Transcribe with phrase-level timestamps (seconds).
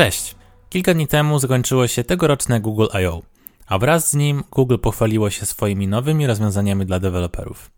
[0.00, 0.34] Cześć!
[0.70, 3.22] Kilka dni temu zakończyło się tegoroczne Google I.O.,
[3.66, 7.70] a wraz z nim Google pochwaliło się swoimi nowymi rozwiązaniami dla deweloperów.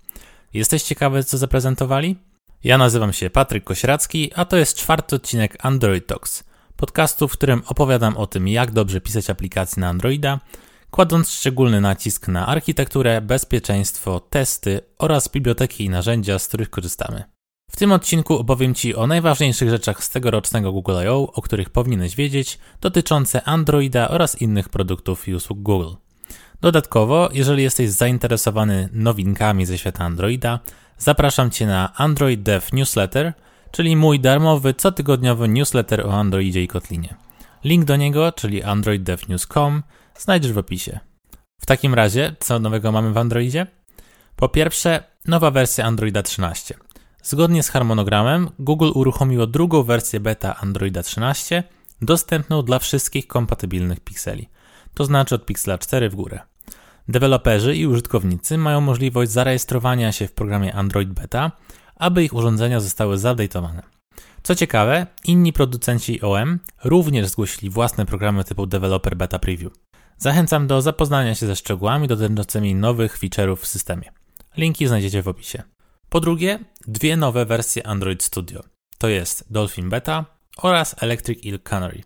[0.55, 2.17] Jesteś ciekawy, co zaprezentowali?
[2.65, 6.45] Ja nazywam się Patryk Kośracki, a to jest czwarty odcinek Android Talks,
[6.77, 10.41] podcastu, w którym opowiadam o tym, jak dobrze pisać aplikacje na Androida,
[10.91, 17.25] kładąc szczególny nacisk na architekturę, bezpieczeństwo, testy oraz biblioteki i narzędzia, z których korzystamy.
[17.73, 22.17] W tym odcinku opowiem Ci o najważniejszych rzeczach z tegorocznego Google I.O., o których powinieneś
[22.17, 25.95] wiedzieć, dotyczące Androida oraz innych produktów i usług Google.
[26.61, 30.61] Dodatkowo, jeżeli jesteś zainteresowany nowinkami ze świata Androida,
[30.99, 33.33] zapraszam Cię na Android Dev Newsletter,
[33.71, 37.15] czyli mój darmowy, cotygodniowy newsletter o Androidzie i Kotlinie.
[37.65, 39.83] Link do niego, czyli androiddevnews.com,
[40.19, 41.01] znajdziesz w opisie.
[41.59, 43.67] W takim razie, co nowego mamy w Androidzie?
[44.37, 46.75] Po pierwsze, nowa wersja Androida 13.
[47.23, 51.65] Zgodnie z harmonogramem, Google uruchomiło drugą wersję beta Androida 13,
[52.03, 54.49] dostępną dla wszystkich kompatybilnych pikseli,
[54.95, 56.41] to znaczy od Pixela 4 w górę.
[57.09, 61.53] Deweloperzy i użytkownicy mają możliwość zarejestrowania się w programie Android Beta,
[61.97, 63.83] aby ich urządzenia zostały zupdate'owane.
[64.43, 69.73] Co ciekawe, inni producenci OM również zgłosili własne programy typu Developer Beta Preview.
[70.19, 74.13] Zachęcam do zapoznania się ze szczegółami dotyczącymi nowych feature'ów w systemie.
[74.57, 75.63] Linki znajdziecie w opisie.
[76.13, 78.61] Po drugie, dwie nowe wersje Android Studio.
[78.99, 80.25] To jest Dolphin Beta
[80.57, 82.03] oraz Electric Eel Canary.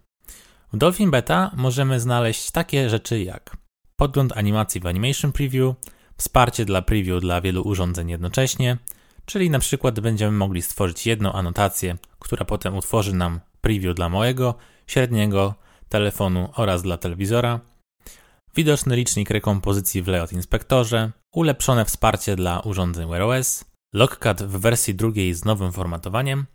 [0.73, 3.57] W Dolphin Beta możemy znaleźć takie rzeczy jak
[3.97, 5.75] podgląd animacji w Animation Preview,
[6.17, 8.79] wsparcie dla preview dla wielu urządzeń jednocześnie,
[9.25, 14.55] czyli na przykład będziemy mogli stworzyć jedną anotację, która potem utworzy nam preview dla mojego,
[14.87, 15.55] średniego
[15.89, 17.61] telefonu oraz dla telewizora,
[18.57, 24.95] widoczny licznik rekompozycji w Layout Inspektorze, ulepszone wsparcie dla urządzeń Wear OS, Logcat w wersji
[24.95, 26.47] drugiej z nowym formatowaniem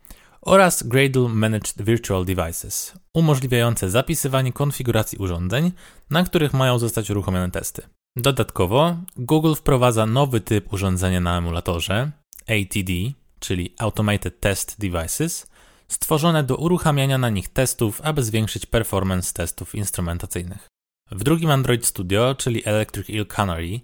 [0.41, 5.71] oraz Gradle Managed Virtual Devices, umożliwiające zapisywanie konfiguracji urządzeń,
[6.09, 7.81] na których mają zostać uruchomione testy.
[8.15, 12.91] Dodatkowo Google wprowadza nowy typ urządzenia na emulatorze ATD,
[13.39, 15.47] czyli Automated Test Devices,
[15.87, 20.67] stworzone do uruchamiania na nich testów, aby zwiększyć performance testów instrumentacyjnych.
[21.11, 23.79] W drugim Android Studio, czyli Electric Eel Canary,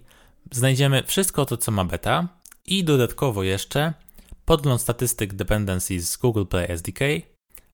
[0.50, 2.28] znajdziemy wszystko to, co ma beta,
[2.68, 3.92] i dodatkowo jeszcze
[4.44, 7.00] podgląd statystyk dependencies z Google Play SDK,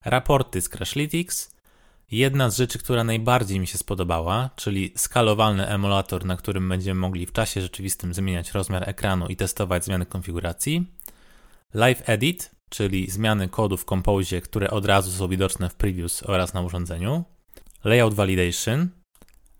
[0.05, 1.55] raporty z Crashlytics,
[2.11, 7.25] jedna z rzeczy, która najbardziej mi się spodobała, czyli skalowalny emulator, na którym będziemy mogli
[7.25, 10.85] w czasie rzeczywistym zmieniać rozmiar ekranu i testować zmiany konfiguracji,
[11.73, 16.53] Live Edit, czyli zmiany kodu w Compose, które od razu są widoczne w previews oraz
[16.53, 17.23] na urządzeniu,
[17.83, 18.89] Layout Validation,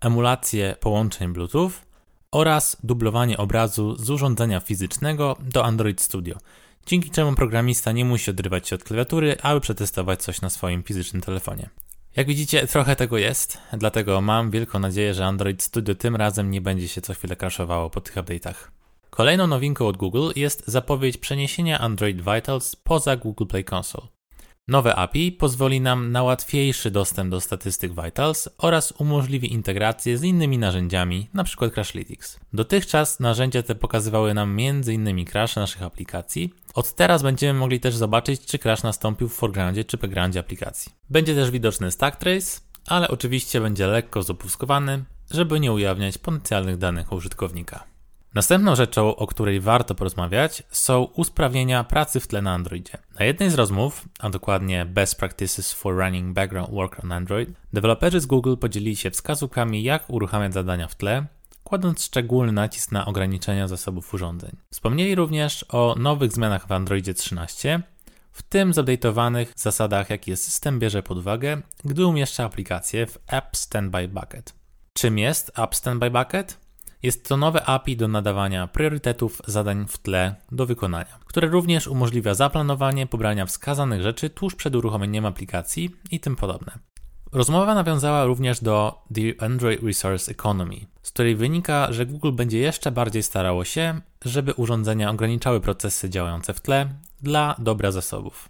[0.00, 1.85] emulację połączeń Bluetooth
[2.30, 6.38] oraz dublowanie obrazu z urządzenia fizycznego do Android Studio,
[6.86, 11.22] dzięki czemu programista nie musi odrywać się od klawiatury, aby przetestować coś na swoim fizycznym
[11.22, 11.68] telefonie.
[12.16, 16.60] Jak widzicie, trochę tego jest, dlatego mam wielką nadzieję, że Android Studio tym razem nie
[16.60, 18.54] będzie się co chwilę crashowało po tych update'ach.
[19.10, 24.15] Kolejną nowinką od Google jest zapowiedź przeniesienia Android Vitals poza Google Play Console.
[24.68, 30.58] Nowe API pozwoli nam na łatwiejszy dostęp do statystyk Vitals oraz umożliwi integrację z innymi
[30.58, 31.70] narzędziami, np.
[31.70, 32.40] Crashlytics.
[32.52, 35.24] Dotychczas narzędzia te pokazywały nam m.in.
[35.24, 36.54] crash naszych aplikacji.
[36.74, 40.92] Od teraz będziemy mogli też zobaczyć, czy crash nastąpił w foregroundzie czy backgroundzie aplikacji.
[41.10, 47.12] Będzie też widoczny stack trace, ale oczywiście będzie lekko zopuskowany, żeby nie ujawniać potencjalnych danych
[47.12, 47.95] użytkownika.
[48.36, 52.98] Następną rzeczą, o której warto porozmawiać, są usprawnienia pracy w tle na Androidzie.
[53.18, 58.20] Na jednej z rozmów, a dokładnie Best Practices for Running Background Work on Android, deweloperzy
[58.20, 61.26] z Google podzielili się wskazówkami, jak uruchamiać zadania w tle,
[61.64, 64.56] kładąc szczególny nacisk na ograniczenia zasobów urządzeń.
[64.72, 67.82] Wspomnieli również o nowych zmianach w Androidzie 13,
[68.32, 74.08] w tym zupdate'owanych zasadach, jakie system bierze pod uwagę, gdy umieszcza aplikację w App Standby
[74.08, 74.54] Bucket.
[74.92, 76.65] Czym jest App Standby Bucket?
[77.06, 82.34] Jest to nowe API do nadawania priorytetów zadań w tle do wykonania, które również umożliwia
[82.34, 86.78] zaplanowanie pobrania wskazanych rzeczy tuż przed uruchomieniem aplikacji i tym podobne.
[87.32, 92.90] Rozmowa nawiązała również do The Android Resource Economy, z której wynika, że Google będzie jeszcze
[92.90, 96.88] bardziej starało się, żeby urządzenia ograniczały procesy działające w tle
[97.22, 98.48] dla dobra zasobów.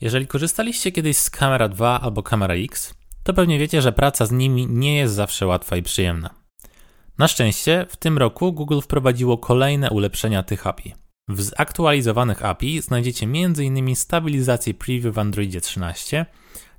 [0.00, 4.32] Jeżeli korzystaliście kiedyś z Camera 2 albo Camera X, to pewnie wiecie, że praca z
[4.32, 6.45] nimi nie jest zawsze łatwa i przyjemna.
[7.18, 10.94] Na szczęście w tym roku Google wprowadziło kolejne ulepszenia tych API.
[11.28, 13.96] W zaktualizowanych API znajdziecie m.in.
[13.96, 16.26] stabilizację preview w Androidzie 13,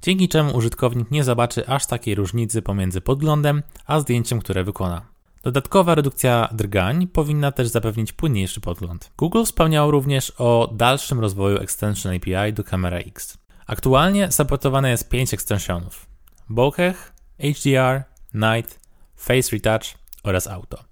[0.02, 5.02] dzięki czemu użytkownik nie zobaczy aż takiej różnicy pomiędzy podglądem a zdjęciem, które wykona.
[5.44, 9.12] Dodatkowa redukcja drgań powinna też zapewnić płynniejszy podgląd.
[9.18, 13.38] Google wspomniał również o dalszym rozwoju Extension API do Camera X.
[13.68, 16.06] Aktualnie supportowane jest 5 extensionów.
[16.50, 18.80] bokeh, HDR, Night,
[19.16, 20.84] Face Retouch oraz Auto.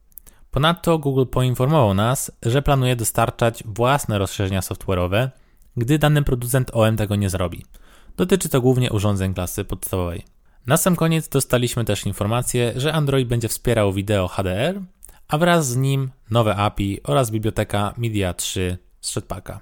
[0.52, 5.30] Ponadto Google poinformował nas, że planuje dostarczać własne rozszerzenia software'owe,
[5.78, 7.66] gdy dany producent OM tego nie zrobi.
[8.18, 10.24] Dotyczy to głównie urządzeń klasy podstawowej.
[10.68, 14.82] Na sam koniec dostaliśmy też informację, że Android będzie wspierał wideo HDR,
[15.28, 19.60] a wraz z nim nowe API oraz biblioteka Media 3 z Jetpacka.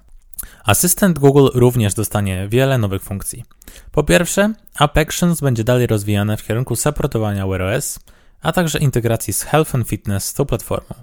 [0.65, 3.43] Asystent Google również dostanie wiele nowych funkcji.
[3.91, 7.99] Po pierwsze, App Actions będzie dalej rozwijane w kierunku supportowania Wear OS,
[8.43, 10.95] a także integracji z Health and Fitness z tą platformą.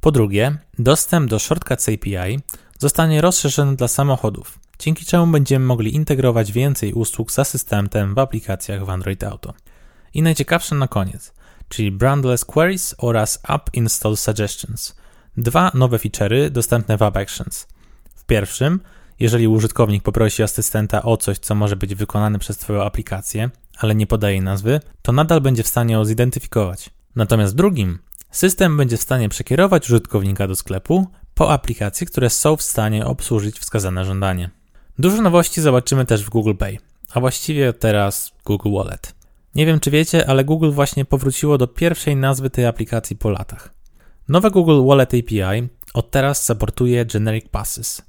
[0.00, 2.40] Po drugie, dostęp do Shortcuts API
[2.78, 8.84] zostanie rozszerzony dla samochodów, dzięki czemu będziemy mogli integrować więcej usług z asystentem w aplikacjach
[8.84, 9.54] w Android Auto.
[10.14, 11.32] I najciekawsze na koniec,
[11.68, 14.96] czyli Brandless Queries oraz App Install Suggestions.
[15.36, 17.66] Dwa nowe feature'y dostępne w App Actions.
[18.14, 18.80] W pierwszym,
[19.20, 24.06] jeżeli użytkownik poprosi asystenta o coś, co może być wykonane przez Twoją aplikację, ale nie
[24.06, 26.90] podaje nazwy, to nadal będzie w stanie ją zidentyfikować.
[27.16, 27.98] Natomiast w drugim,
[28.30, 33.58] system będzie w stanie przekierować użytkownika do sklepu po aplikacje, które są w stanie obsłużyć
[33.58, 34.50] wskazane żądanie.
[34.98, 36.78] Dużo nowości zobaczymy też w Google Pay,
[37.14, 39.14] a właściwie teraz Google Wallet.
[39.54, 43.74] Nie wiem czy wiecie, ale Google właśnie powróciło do pierwszej nazwy tej aplikacji po latach.
[44.28, 48.02] Nowe Google Wallet API od teraz supportuje Generic Passes.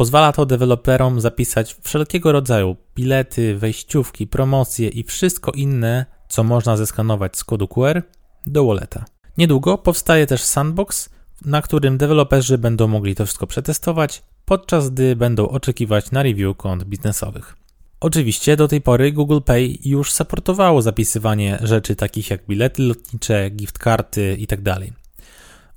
[0.00, 7.36] Pozwala to deweloperom zapisać wszelkiego rodzaju bilety, wejściówki, promocje i wszystko inne, co można zeskanować
[7.36, 8.02] z kodu QR
[8.46, 9.04] do walleta.
[9.38, 11.08] Niedługo powstaje też sandbox,
[11.44, 16.84] na którym deweloperzy będą mogli to wszystko przetestować, podczas gdy będą oczekiwać na review kont
[16.84, 17.56] biznesowych.
[18.00, 23.78] Oczywiście do tej pory Google Pay już supportowało zapisywanie rzeczy takich jak bilety lotnicze, gift
[23.78, 24.76] karty itd.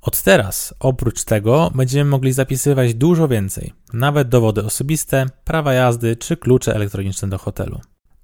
[0.04, 6.36] Od teraz, oprócz tego, będziemy mogli zapisywać dużo więcej, nawet dowody osobiste, prawa jazdy czy
[6.36, 7.80] klucze elektroniczne do hotelu.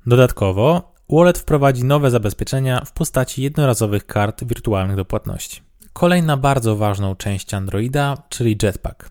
[0.07, 5.63] Dodatkowo, Wallet wprowadzi nowe zabezpieczenia w postaci jednorazowych kart wirtualnych do płatności.
[5.93, 9.11] Kolejna bardzo ważną część Androida, czyli Jetpack.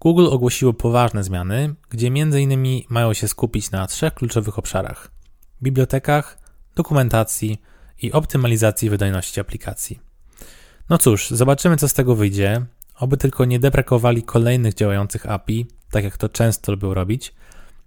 [0.00, 2.82] Google ogłosiło poważne zmiany, gdzie m.in.
[2.88, 5.10] mają się skupić na trzech kluczowych obszarach:
[5.62, 6.38] bibliotekach,
[6.76, 7.60] dokumentacji
[8.02, 10.09] i optymalizacji wydajności aplikacji.
[10.90, 12.64] No cóż, zobaczymy co z tego wyjdzie.
[12.98, 17.34] Oby tylko nie deprekowali kolejnych działających API, tak jak to często lubią robić.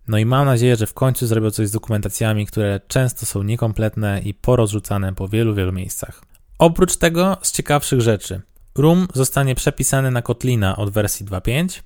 [0.08, 4.22] No i mam nadzieję, że w końcu zrobią coś z dokumentacjami, które często są niekompletne
[4.22, 6.22] i porozrzucane po wielu, wielu miejscach.
[6.60, 8.42] Oprócz tego, z ciekawszych rzeczy,
[8.76, 11.82] Room zostanie przepisany na Kotlina od wersji 2.5.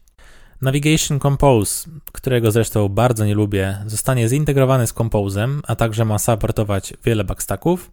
[0.62, 6.94] Navigation Compose, którego zresztą bardzo nie lubię, zostanie zintegrowany z Compose'em, a także ma supportować
[7.04, 7.92] wiele backstacków.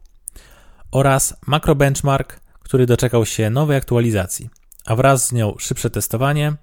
[0.91, 4.51] Oraz Macro Benchmark, który doczekał się nowej aktualizacji,
[4.87, 6.55] a wraz z nią szybsze testowanie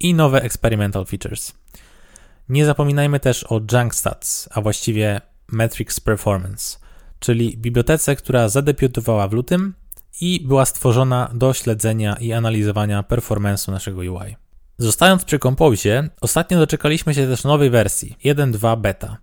[0.00, 1.52] i nowe experimental features.
[2.48, 6.78] Nie zapominajmy też o Junk Stats, a właściwie Metrics Performance–
[7.24, 9.74] czyli bibliotece, która zadebiutowała w lutym
[10.20, 14.36] i była stworzona do śledzenia i analizowania performance'u naszego UI.
[14.78, 19.16] Zostając przy Compose, ostatnio doczekaliśmy się też nowej wersji 1.2 beta,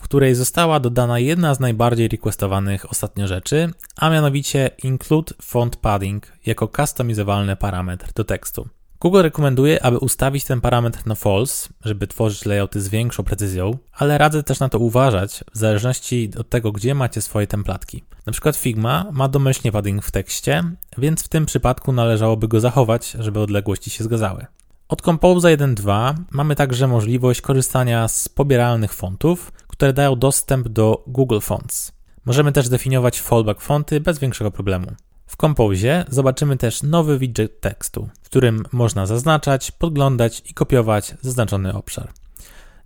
[0.00, 6.32] w której została dodana jedna z najbardziej requestowanych ostatnio rzeczy, a mianowicie include font padding
[6.46, 8.68] jako customizowalny parametr do tekstu.
[9.00, 14.18] Google rekomenduje, aby ustawić ten parametr na false, żeby tworzyć layouty z większą precyzją, ale
[14.18, 18.04] radzę też na to uważać w zależności od tego, gdzie macie swoje templatki.
[18.26, 20.64] Na przykład Figma ma domyślnie padding w tekście,
[20.98, 24.46] więc w tym przypadku należałoby go zachować, żeby odległości się zgadzały.
[24.88, 31.40] Od Compose 1.2 mamy także możliwość korzystania z pobieralnych fontów, które dają dostęp do Google
[31.40, 31.92] Fonts.
[32.24, 34.86] Możemy też definiować fallback fonty bez większego problemu.
[35.26, 41.74] W Compose zobaczymy też nowy widget tekstu, w którym można zaznaczać, podglądać i kopiować zaznaczony
[41.74, 42.08] obszar.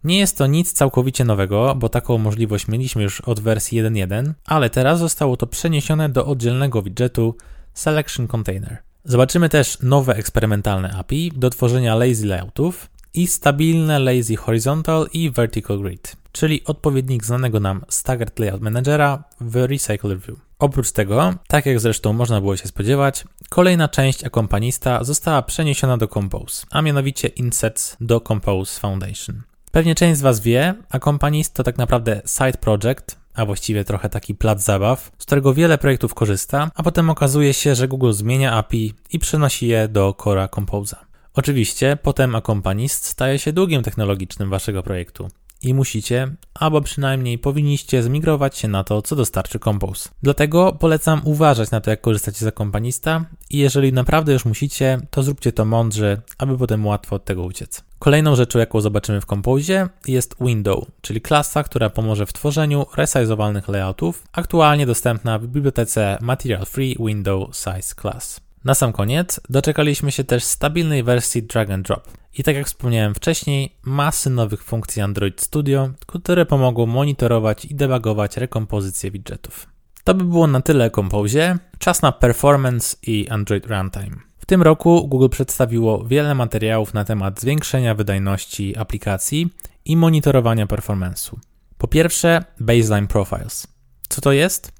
[0.05, 4.71] Nie jest to nic całkowicie nowego, bo taką możliwość mieliśmy już od wersji 1.1, ale
[4.71, 7.37] teraz zostało to przeniesione do oddzielnego widgetu
[7.73, 8.79] Selection Container.
[9.05, 15.81] Zobaczymy też nowe eksperymentalne API do tworzenia lazy layoutów i stabilne lazy horizontal i vertical
[15.81, 20.39] grid, czyli odpowiednik znanego nam Staggered Layout Managera w Recycle View.
[20.59, 26.09] Oprócz tego, tak jak zresztą można było się spodziewać, kolejna część akompanista została przeniesiona do
[26.09, 29.43] Compose, a mianowicie Insets do Compose Foundation.
[29.73, 34.35] Pewnie część z Was wie, akompanist to tak naprawdę side project, a właściwie trochę taki
[34.35, 38.95] plac zabaw, z którego wiele projektów korzysta, a potem okazuje się, że Google zmienia API
[39.13, 40.97] i przenosi je do Cora Compose'a.
[41.35, 45.29] Oczywiście potem akompanist staje się długiem technologicznym Waszego projektu
[45.65, 50.09] i musicie, albo przynajmniej powinniście zmigrować się na to, co dostarczy Compose.
[50.23, 55.23] Dlatego polecam uważać na to, jak korzystacie z kompanista i jeżeli naprawdę już musicie, to
[55.23, 57.85] zróbcie to mądrze, aby potem łatwo od tego uciec.
[57.99, 63.69] Kolejną rzeczą, jaką zobaczymy w Compose jest Window, czyli klasa, która pomoże w tworzeniu resizowalnych
[63.69, 68.44] layoutów, aktualnie dostępna w bibliotece Material Free Window Size Class.
[68.65, 72.09] Na sam koniec doczekaliśmy się też stabilnej wersji drag and drop.
[72.39, 78.37] I tak jak wspomniałem wcześniej, masy nowych funkcji Android Studio, które pomogą monitorować i debugować
[78.37, 79.67] rekompozycję widgetów.
[80.05, 81.59] To by było na tyle Compose.
[81.79, 84.17] Czas na performance i Android Runtime.
[84.39, 89.55] W tym roku Google przedstawiło wiele materiałów na temat zwiększenia wydajności aplikacji
[89.85, 91.37] i monitorowania performance'u.
[91.79, 93.67] Po pierwsze, Baseline Profiles.
[94.09, 94.74] Co to jest?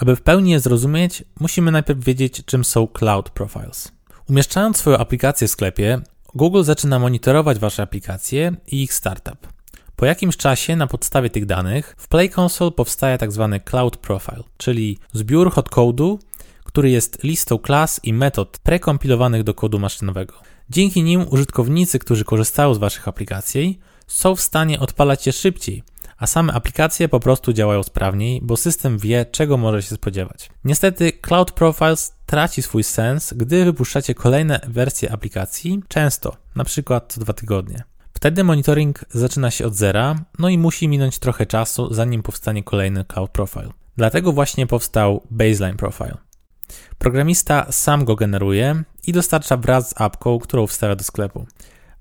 [0.00, 3.92] Aby w pełni je zrozumieć, musimy najpierw wiedzieć, czym są Cloud Profiles.
[4.28, 6.00] Umieszczając swoją aplikację w sklepie,
[6.34, 9.48] Google zaczyna monitorować Wasze aplikacje i ich startup.
[9.96, 13.48] Po jakimś czasie na podstawie tych danych w Play Console powstaje tzw.
[13.52, 16.18] Tak Cloud Profile, czyli zbiór hotcode'u,
[16.64, 20.34] który jest listą klas i metod prekompilowanych do kodu maszynowego.
[20.70, 25.82] Dzięki nim użytkownicy, którzy korzystają z Waszych aplikacji, są w stanie odpalać je szybciej,
[26.20, 30.50] a same aplikacje po prostu działają sprawniej, bo system wie, czego może się spodziewać.
[30.64, 37.20] Niestety, Cloud Profiles traci swój sens, gdy wypuszczacie kolejne wersje aplikacji, często, na przykład co
[37.20, 37.82] dwa tygodnie.
[38.12, 43.04] Wtedy monitoring zaczyna się od zera, no i musi minąć trochę czasu, zanim powstanie kolejny
[43.04, 43.70] Cloud Profile.
[43.96, 46.16] Dlatego właśnie powstał Baseline Profile.
[46.98, 51.46] Programista sam go generuje i dostarcza wraz z apką, którą wstawia do sklepu.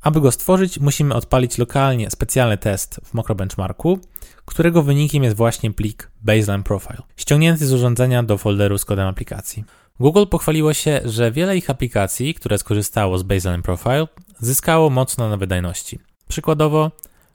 [0.01, 3.99] Aby go stworzyć, musimy odpalić lokalnie specjalny test w Makrobenchmarku,
[4.45, 9.63] którego wynikiem jest właśnie plik Baseline Profile, ściągnięty z urządzenia do folderu z kodem aplikacji.
[9.99, 14.07] Google pochwaliło się, że wiele ich aplikacji, które skorzystało z Baseline Profile,
[14.39, 15.99] zyskało mocno na wydajności.
[16.27, 16.91] Przykładowo,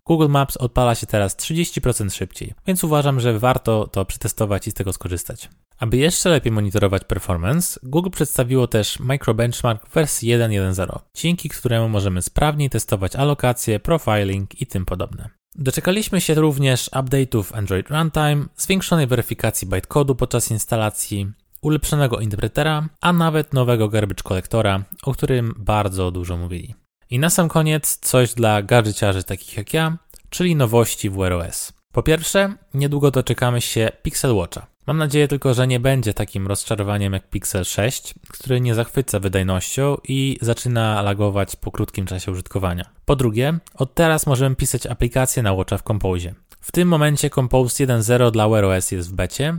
[0.07, 4.75] Google Maps odpala się teraz 30% szybciej, więc uważam, że warto to przetestować i z
[4.75, 5.49] tego skorzystać.
[5.79, 12.71] Aby jeszcze lepiej monitorować performance, Google przedstawiło też Microbenchmark wersji 1.1.0, dzięki któremu możemy sprawniej
[12.71, 15.29] testować alokacje, profiling i tym podobne.
[15.55, 21.33] Doczekaliśmy się również update'ów Android Runtime, zwiększonej weryfikacji bytecodu podczas instalacji,
[21.63, 26.75] ulepszonego interpretera, a nawet nowego garbage kolektora, o którym bardzo dużo mówili.
[27.11, 29.99] I na sam koniec coś dla gadżeciarzy takich jak ja,
[30.31, 31.73] czyli nowości w Wear OS.
[31.93, 34.67] Po pierwsze, niedługo doczekamy się Pixel Watcha.
[34.87, 39.97] Mam nadzieję tylko, że nie będzie takim rozczarowaniem jak Pixel 6, który nie zachwyca wydajnością
[40.09, 42.91] i zaczyna lagować po krótkim czasie użytkowania.
[43.05, 46.35] Po drugie, od teraz możemy pisać aplikacje na Watcha w Compose.
[46.61, 49.59] W tym momencie Compose 1.0 dla Wear OS jest w becie,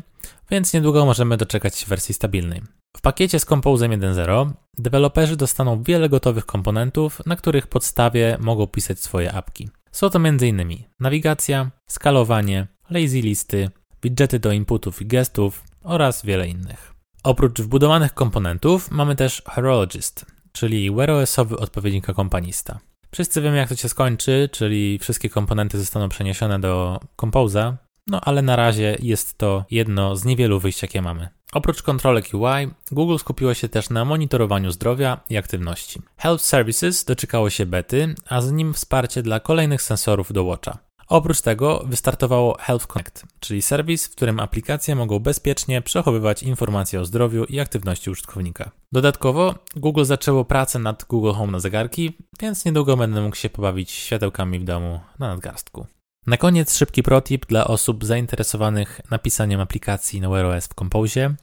[0.51, 2.61] więc niedługo możemy doczekać się wersji stabilnej.
[2.95, 8.99] W pakiecie z Compose'em 1.0 deweloperzy dostaną wiele gotowych komponentów, na których podstawie mogą pisać
[8.99, 9.69] swoje apki.
[9.91, 10.83] Są to m.in.
[10.99, 13.69] nawigacja, skalowanie, lazy listy,
[14.03, 16.93] widgety do inputów i gestów oraz wiele innych.
[17.23, 22.79] Oprócz wbudowanych komponentów mamy też Horologist, czyli Wear OS-owy odpowiednik kompanista.
[23.11, 27.73] Wszyscy wiemy jak to się skończy, czyli wszystkie komponenty zostaną przeniesione do Compose'a,
[28.07, 31.29] no ale na razie jest to jedno z niewielu wyjść, jakie mamy.
[31.53, 36.01] Oprócz kontrolek UI, Google skupiło się też na monitorowaniu zdrowia i aktywności.
[36.17, 40.77] Health Services doczekało się bety, a z nim wsparcie dla kolejnych sensorów do Watcha.
[41.07, 47.05] Oprócz tego wystartowało Health Connect, czyli serwis, w którym aplikacje mogą bezpiecznie przechowywać informacje o
[47.05, 48.71] zdrowiu i aktywności użytkownika.
[48.91, 53.91] Dodatkowo Google zaczęło pracę nad Google Home na zegarki, więc niedługo będę mógł się pobawić
[53.91, 55.87] światełkami w domu na nadgarstku.
[56.27, 61.35] Na koniec szybki protip dla osób zainteresowanych napisaniem aplikacji na Wear OS w Compose,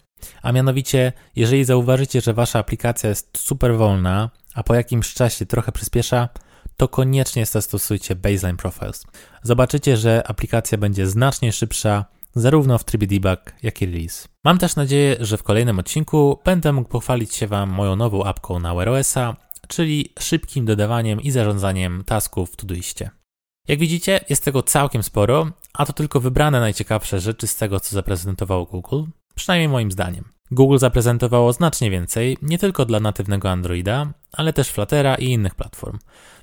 [0.42, 5.72] a mianowicie, jeżeli zauważycie, że wasza aplikacja jest super wolna, a po jakimś czasie trochę
[5.72, 6.28] przyspiesza,
[6.76, 9.04] to koniecznie zastosujcie Baseline Profiles.
[9.42, 14.28] Zobaczycie, że aplikacja będzie znacznie szybsza, zarówno w trybie debug, jak i release.
[14.44, 18.58] Mam też nadzieję, że w kolejnym odcinku będę mógł pochwalić się Wam moją nową apką
[18.58, 19.36] na Wear OS-a,
[19.68, 23.21] czyli szybkim dodawaniem i zarządzaniem tasków w Todoistie.
[23.68, 27.94] Jak widzicie, jest tego całkiem sporo, a to tylko wybrane najciekawsze rzeczy z tego, co
[27.94, 29.02] zaprezentowało Google,
[29.34, 30.24] przynajmniej moim zdaniem.
[30.50, 35.98] Google zaprezentowało znacznie więcej, nie tylko dla natywnego Androida, ale też Fluttera i innych platform.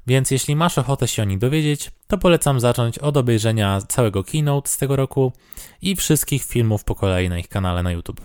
[0.08, 4.70] Więc jeśli masz ochotę się o nich dowiedzieć, to polecam zacząć od obejrzenia całego keynote
[4.70, 5.34] z tego roku
[5.82, 8.22] i wszystkich filmów po kolei na ich kanale na YouTube.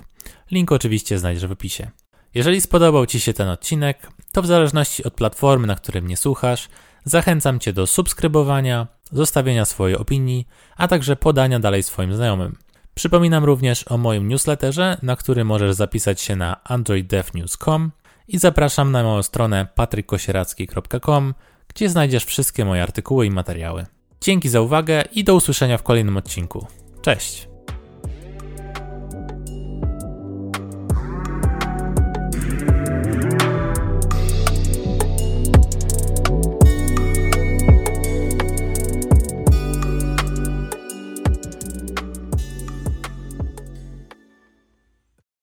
[0.51, 1.91] Link oczywiście znajdziesz w opisie.
[2.35, 6.69] Jeżeli spodobał Ci się ten odcinek, to w zależności od platformy, na której mnie słuchasz,
[7.05, 12.57] Zachęcam Cię do subskrybowania, zostawienia swojej opinii, a także podania dalej swoim znajomym.
[12.95, 17.91] Przypominam również o moim newsletterze, na który możesz zapisać się na androiddevnews.com
[18.29, 21.35] i zapraszam na moją stronę patrykkosieracki.com,
[21.69, 23.87] gdzie znajdziesz wszystkie moje artykuły i materiały.
[24.21, 26.67] Dzięki za uwagę i do usłyszenia w kolejnym odcinku.
[27.03, 27.54] Cześć!